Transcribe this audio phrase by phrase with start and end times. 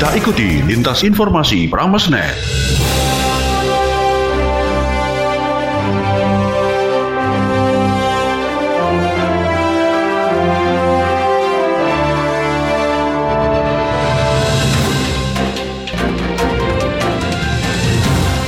[0.00, 2.32] Kita ikuti lintas informasi Pramesnet.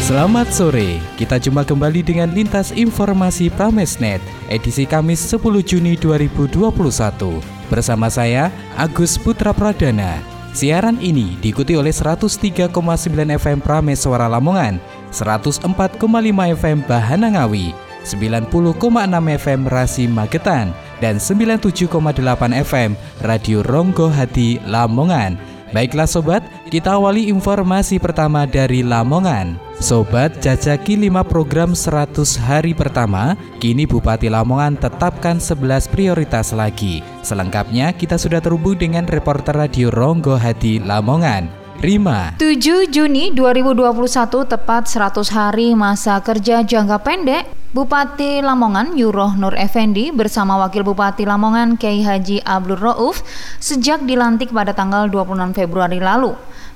[0.08, 6.48] Selamat sore, kita jumpa kembali dengan Lintas Informasi Pramesnet edisi Kamis 10 Juni 2021
[7.68, 8.48] Bersama saya,
[8.80, 12.68] Agus Putra Pradana Siaran ini diikuti oleh 103,9
[13.40, 14.76] FM Prames Suara Lamongan
[15.08, 15.64] 104,5
[16.60, 17.72] FM Bahana Ngawi
[18.04, 18.52] 90,6
[19.40, 21.88] FM Rasi Magetan dan 97,8
[22.68, 22.92] FM
[23.24, 25.40] Radio Ronggo Hati Lamongan.
[25.72, 29.60] Baiklah sobat, kita awali informasi pertama dari Lamongan.
[29.76, 37.04] Sobat jajaki 5 program 100 hari pertama, kini Bupati Lamongan tetapkan 11 prioritas lagi.
[37.20, 41.52] Selengkapnya kita sudah terhubung dengan reporter radio Ronggo Hadi Lamongan.
[41.84, 42.40] Rima.
[42.40, 43.92] 7 Juni 2021
[44.48, 51.28] tepat 100 hari masa kerja jangka pendek Bupati Lamongan Yuroh Nur Effendi bersama Wakil Bupati
[51.28, 53.20] Lamongan Kiai Haji Abdul Rauf
[53.60, 56.32] sejak dilantik pada tanggal 26 Februari lalu.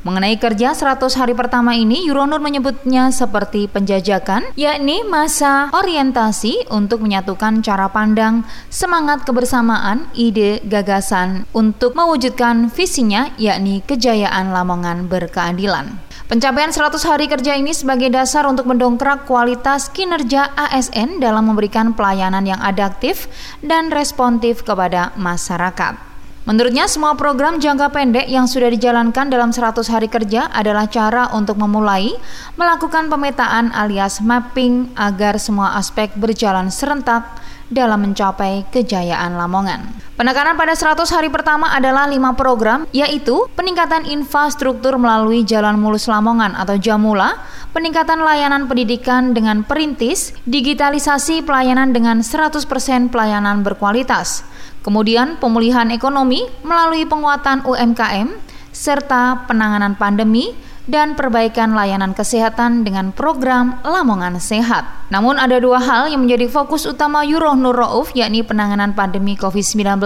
[0.06, 7.58] Mengenai kerja 100 hari pertama ini, Yuronur menyebutnya seperti penjajakan, yakni masa orientasi untuk menyatukan
[7.66, 15.98] cara pandang, semangat kebersamaan, ide, gagasan untuk mewujudkan visinya, yakni kejayaan Lamongan berkeadilan.
[16.30, 22.46] Pencapaian 100 hari kerja ini sebagai dasar untuk mendongkrak kualitas kinerja ASN dalam memberikan pelayanan
[22.46, 23.26] yang adaptif
[23.58, 26.05] dan responsif kepada masyarakat.
[26.46, 31.58] Menurutnya, semua program jangka pendek yang sudah dijalankan dalam 100 hari kerja adalah cara untuk
[31.58, 32.14] memulai
[32.54, 37.26] melakukan pemetaan alias mapping agar semua aspek berjalan serentak
[37.68, 40.06] dalam mencapai kejayaan Lamongan.
[40.16, 46.56] Penekanan pada 100 hari pertama adalah lima program, yaitu peningkatan infrastruktur melalui Jalan Mulus Lamongan
[46.56, 47.36] atau Jamula,
[47.76, 52.64] peningkatan layanan pendidikan dengan perintis, digitalisasi pelayanan dengan 100%
[53.12, 54.48] pelayanan berkualitas,
[54.80, 58.32] kemudian pemulihan ekonomi melalui penguatan UMKM,
[58.72, 60.56] serta penanganan pandemi,
[60.86, 64.86] dan perbaikan layanan kesehatan dengan program Lamongan Sehat.
[65.10, 69.98] Namun ada dua hal yang menjadi fokus utama Yuroh Nur Rauf yakni penanganan pandemi COVID-19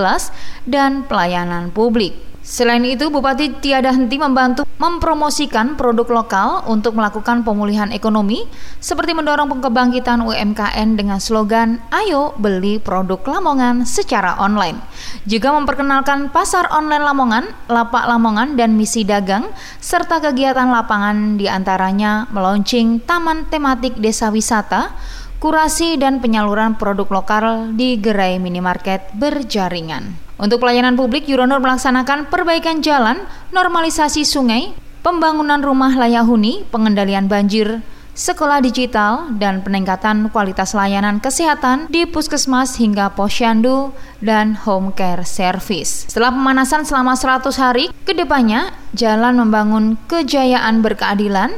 [0.64, 2.29] dan pelayanan publik.
[2.40, 8.48] Selain itu, Bupati tiada henti membantu mempromosikan produk lokal untuk melakukan pemulihan ekonomi,
[8.80, 14.80] seperti mendorong pembangkitan UMKM dengan slogan "Ayo beli produk Lamongan secara online".
[15.28, 19.52] Juga memperkenalkan pasar online Lamongan, lapak Lamongan, dan misi dagang,
[19.84, 24.96] serta kegiatan lapangan di antaranya meluncing taman tematik desa wisata,
[25.44, 30.29] kurasi dan penyaluran produk lokal di gerai minimarket berjaringan.
[30.40, 33.20] Untuk pelayanan publik, Euronor melaksanakan perbaikan jalan,
[33.52, 34.72] normalisasi sungai,
[35.04, 37.84] pembangunan rumah layak huni, pengendalian banjir,
[38.16, 43.92] sekolah digital, dan peningkatan kualitas layanan kesehatan di puskesmas hingga posyandu
[44.24, 46.08] dan home care service.
[46.08, 51.52] Setelah pemanasan selama 100 hari, ke depannya jalan membangun kejayaan berkeadilan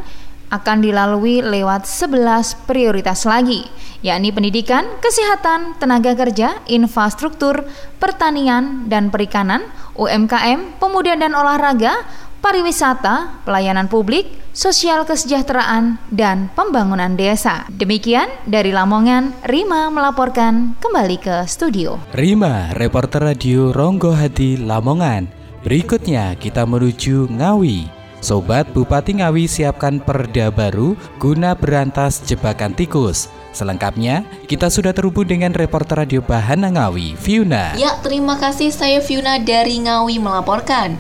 [0.53, 3.65] akan dilalui lewat 11 prioritas lagi,
[4.05, 7.65] yakni pendidikan, kesehatan, tenaga kerja, infrastruktur,
[7.97, 9.65] pertanian dan perikanan,
[9.97, 12.05] UMKM, pemuda dan olahraga,
[12.45, 17.65] pariwisata, pelayanan publik, sosial kesejahteraan, dan pembangunan desa.
[17.73, 21.97] Demikian dari Lamongan, Rima melaporkan kembali ke studio.
[22.13, 25.31] Rima, reporter radio Ronggo Hadi Lamongan.
[25.63, 28.02] Berikutnya kita menuju Ngawi.
[28.23, 33.27] Sobat Bupati Ngawi siapkan perda baru guna berantas jebakan tikus.
[33.51, 37.75] Selengkapnya, kita sudah terhubung dengan reporter Radio Bahana Ngawi, Fiuna.
[37.75, 40.95] Ya, terima kasih saya Fiuna dari Ngawi melaporkan.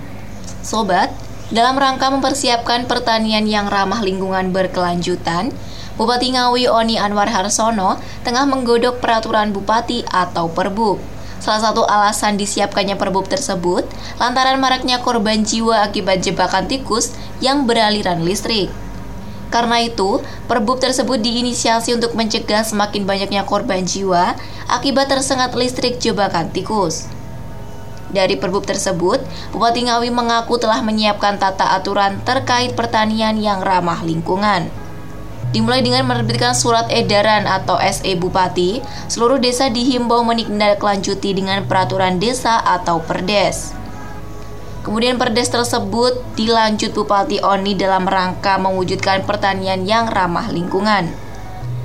[0.66, 1.14] Sobat,
[1.54, 5.54] dalam rangka mempersiapkan pertanian yang ramah lingkungan berkelanjutan,
[5.94, 11.11] Bupati Ngawi Oni Anwar Harsono tengah menggodok peraturan bupati atau perbuk.
[11.42, 13.82] Salah satu alasan disiapkannya perbub tersebut
[14.22, 18.70] lantaran maraknya korban jiwa akibat jebakan tikus yang beraliran listrik.
[19.50, 24.38] Karena itu, perbub tersebut diinisiasi untuk mencegah semakin banyaknya korban jiwa
[24.70, 27.10] akibat tersengat listrik jebakan tikus.
[28.14, 29.18] Dari perbub tersebut,
[29.50, 34.70] Bupati Ngawi mengaku telah menyiapkan tata aturan terkait pertanian yang ramah lingkungan
[35.52, 42.58] dimulai dengan menerbitkan surat edaran atau SE Bupati, seluruh desa dihimbau menindaklanjuti dengan peraturan desa
[42.58, 43.76] atau perdes.
[44.82, 51.06] Kemudian perdes tersebut dilanjut Bupati Oni dalam rangka mewujudkan pertanian yang ramah lingkungan.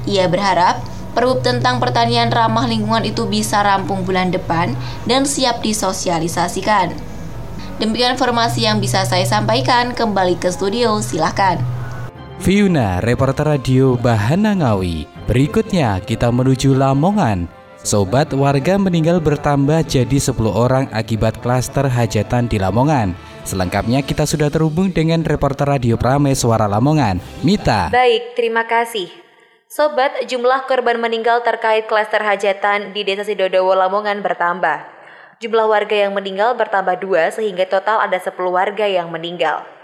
[0.09, 0.81] Ia berharap
[1.17, 4.77] Perbub tentang pertanian ramah lingkungan itu bisa rampung bulan depan
[5.09, 6.93] dan siap disosialisasikan.
[7.81, 9.97] Demikian informasi yang bisa saya sampaikan.
[9.97, 11.76] Kembali ke studio, silahkan.
[12.37, 15.09] Fiuna, reporter radio Bahana Ngawi.
[15.25, 17.49] Berikutnya kita menuju Lamongan.
[17.81, 23.17] Sobat warga meninggal bertambah jadi 10 orang akibat klaster hajatan di Lamongan.
[23.41, 27.89] Selengkapnya kita sudah terhubung dengan reporter radio Prame Suara Lamongan, Mita.
[27.89, 29.09] Baik, terima kasih.
[29.65, 34.85] Sobat, jumlah korban meninggal terkait klaster hajatan di Desa Sidodowo Lamongan bertambah.
[35.41, 39.76] Jumlah warga yang meninggal bertambah dua sehingga total ada 10 warga yang meninggal.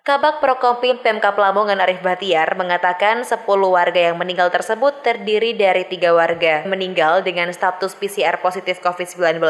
[0.00, 6.16] Kabak Prokompim Pemkap Lamongan Arif Batiar mengatakan 10 warga yang meninggal tersebut terdiri dari tiga
[6.16, 9.44] warga meninggal dengan status PCR positif COVID-19,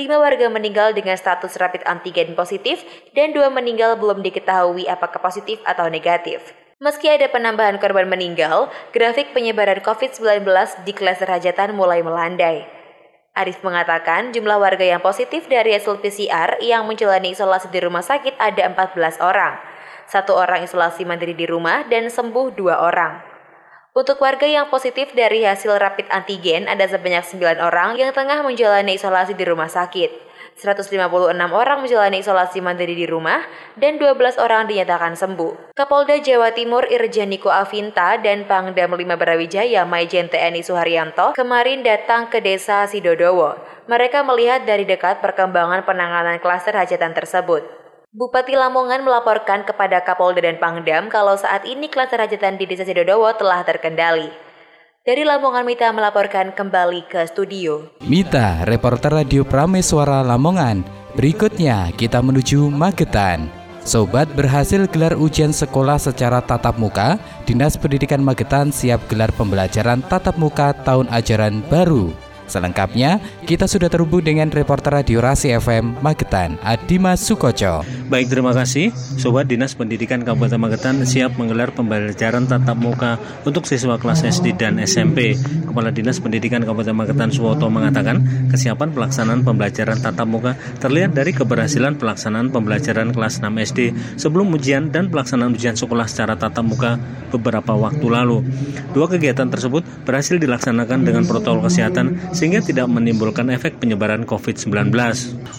[0.00, 2.80] lima warga meninggal dengan status rapid antigen positif,
[3.12, 6.56] dan dua meninggal belum diketahui apakah positif atau negatif.
[6.80, 10.48] Meski ada penambahan korban meninggal, grafik penyebaran COVID-19
[10.88, 12.64] di klaster hajatan mulai melandai.
[13.36, 18.40] Arif mengatakan jumlah warga yang positif dari hasil PCR yang menjalani isolasi di rumah sakit
[18.40, 19.73] ada 14 orang.
[20.08, 23.34] Satu orang isolasi mandiri di rumah dan sembuh dua orang.
[23.94, 28.98] Untuk warga yang positif dari hasil rapid antigen ada sebanyak 9 orang yang tengah menjalani
[28.98, 30.10] isolasi di rumah sakit.
[30.58, 30.98] 156
[31.54, 33.46] orang menjalani isolasi mandiri di rumah,
[33.78, 35.78] dan 12 orang dinyatakan sembuh.
[35.78, 42.26] Kapolda Jawa Timur Irjen Niko Avinta dan Pangdam 5 Brawijaya Maijen TNI Suharyanto kemarin datang
[42.26, 43.54] ke desa Sidodowo.
[43.86, 47.83] Mereka melihat dari dekat perkembangan penanganan klaster hajatan tersebut.
[48.14, 53.26] Bupati Lamongan melaporkan kepada Kapolda dan Pangdam kalau saat ini klaster hajatan di Desa Sidodowo
[53.34, 54.30] telah terkendali.
[55.02, 57.90] Dari Lamongan Mita melaporkan kembali ke studio.
[58.06, 60.86] Mita, reporter radio Prameswara Lamongan.
[61.18, 63.50] Berikutnya kita menuju Magetan.
[63.82, 67.18] Sobat berhasil gelar ujian sekolah secara tatap muka,
[67.50, 72.14] Dinas Pendidikan Magetan siap gelar pembelajaran tatap muka tahun ajaran baru.
[72.44, 73.18] Selengkapnya,
[73.48, 77.82] kita sudah terhubung dengan reporter Radio Rasi FM Magetan, Adima Sukoco.
[78.12, 78.92] Baik, terima kasih.
[79.16, 83.16] Sobat Dinas Pendidikan Kabupaten Magetan siap menggelar pembelajaran tatap muka
[83.48, 85.40] untuk siswa kelas SD dan SMP.
[85.64, 88.20] Kepala Dinas Pendidikan Kabupaten Magetan Suwoto mengatakan,
[88.52, 90.52] kesiapan pelaksanaan pembelajaran tatap muka
[90.84, 93.80] terlihat dari keberhasilan pelaksanaan pembelajaran kelas 6 SD
[94.20, 97.00] sebelum ujian dan pelaksanaan ujian sekolah secara tatap muka
[97.32, 98.44] beberapa waktu lalu.
[98.92, 104.90] Dua kegiatan tersebut berhasil dilaksanakan dengan protokol kesehatan sehingga tidak menimbulkan efek penyebaran COVID-19.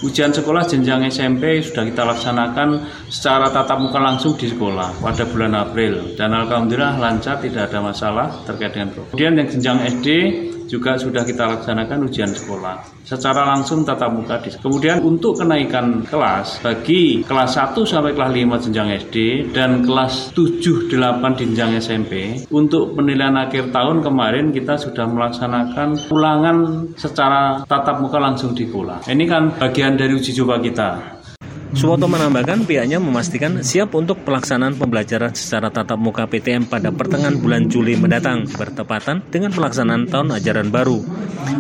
[0.04, 5.56] Ujian sekolah jenjang SMP sudah kita laksanakan secara tatap muka langsung di sekolah pada bulan
[5.56, 10.08] April dan alhamdulillah lancar tidak ada masalah terkait dengan Kemudian yang jenjang SD
[10.68, 14.42] juga sudah kita laksanakan ujian sekolah secara langsung tatap muka.
[14.60, 19.16] Kemudian untuk kenaikan kelas bagi kelas 1 sampai kelas 5 jenjang SD
[19.54, 26.58] dan kelas 7 8 jenjang SMP untuk penilaian akhir tahun kemarin kita sudah melaksanakan ulangan
[26.98, 29.06] secara tatap muka langsung di sekolah.
[29.08, 31.15] Ini kan bagian dari uji coba kita.
[31.76, 37.68] Suwoto menambahkan pihaknya memastikan siap untuk pelaksanaan pembelajaran secara tatap muka PTM pada pertengahan bulan
[37.68, 41.04] Juli mendatang bertepatan dengan pelaksanaan tahun ajaran baru.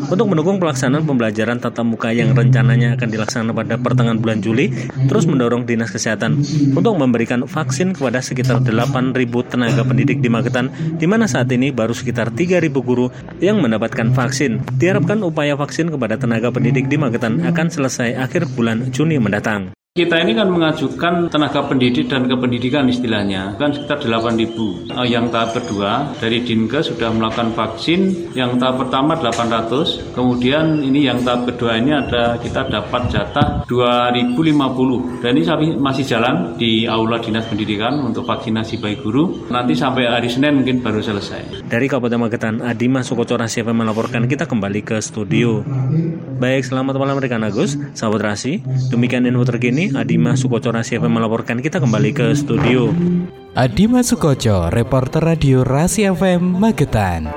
[0.07, 4.71] Untuk mendukung pelaksanaan pembelajaran tatap muka yang rencananya akan dilaksanakan pada pertengahan bulan Juli,
[5.11, 6.39] terus mendorong Dinas Kesehatan
[6.71, 9.19] untuk memberikan vaksin kepada sekitar 8.000
[9.51, 13.11] tenaga pendidik di Magetan, di mana saat ini baru sekitar 3.000 guru
[13.43, 14.63] yang mendapatkan vaksin.
[14.79, 19.75] Diharapkan upaya vaksin kepada tenaga pendidik di Magetan akan selesai akhir bulan Juni mendatang.
[19.95, 24.91] Kita ini kan mengajukan tenaga pendidik dan kependidikan istilahnya, kan sekitar 8.000.
[24.91, 31.07] Eh, yang tahap kedua dari Dinkes sudah melakukan vaksin, yang tahap pertama 800, kemudian ini
[31.07, 35.23] yang tahap kedua ini ada kita dapat jatah 2.050.
[35.23, 39.47] Dan ini masih jalan di Aula Dinas Pendidikan untuk vaksinasi bayi guru.
[39.47, 41.63] Nanti sampai hari Senin mungkin baru selesai.
[41.71, 45.63] Dari Kabupaten Magetan, Adima Sukocora siapa melaporkan kita kembali ke studio.
[46.37, 48.59] Baik, selamat malam rekan Agus, sahabat Rasi.
[48.91, 52.91] Demikian info terkini Adima Sukoco FM melaporkan kita kembali ke studio.
[53.55, 57.31] Adima Sukoco, reporter radio Rasi FM Magetan.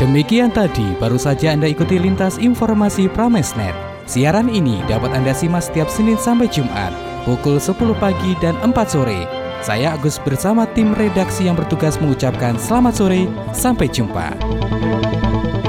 [0.00, 3.76] Demikian tadi baru saja Anda ikuti lintas informasi Pramesnet.
[4.08, 9.28] Siaran ini dapat Anda simak setiap Senin sampai Jumat pukul 10 pagi dan 4 sore.
[9.60, 14.32] Saya Agus bersama tim redaksi yang bertugas mengucapkan selamat sore, sampai jumpa.